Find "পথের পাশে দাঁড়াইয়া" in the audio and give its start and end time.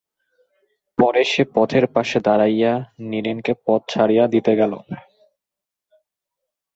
1.55-2.73